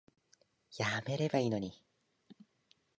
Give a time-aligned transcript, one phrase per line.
[0.79, 1.73] やめればいいのに